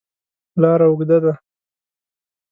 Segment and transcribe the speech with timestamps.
[0.61, 1.33] لاره اوږده ده.